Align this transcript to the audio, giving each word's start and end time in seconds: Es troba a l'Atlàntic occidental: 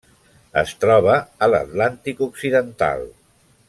Es 0.61 0.71
troba 0.85 1.19
a 1.47 1.51
l'Atlàntic 1.53 2.27
occidental: 2.31 3.09